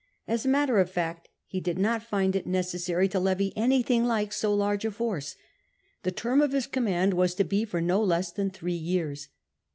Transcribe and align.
As 0.27 0.47
a 0.47 0.49
matter 0.49 0.79
of 0.79 0.89
fact, 0.89 1.29
he 1.45 1.59
did 1.61 1.77
not 1.77 2.01
find 2.01 2.35
it 2.35 2.47
necessary 2.47 3.07
252 3.07 3.53
POMPEY 3.53 3.53
to 3.53 3.59
levy 3.59 3.63
anything 3.75 4.03
like 4.05 4.33
so 4.33 4.51
large 4.51 4.83
a 4.83 4.89
force. 4.89 5.35
The 6.01 6.09
term 6.11 6.41
of 6.41 6.53
his 6.53 6.65
command 6.65 7.13
was 7.13 7.35
to 7.35 7.43
be 7.43 7.65
for 7.65 7.81
no 7.81 8.03
less 8.03 8.31
than 8.31 8.49
three 8.49 8.73
years. 8.73 9.27